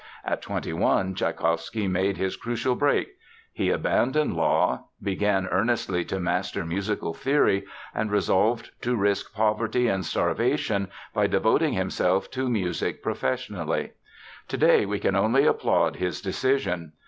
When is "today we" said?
14.47-14.97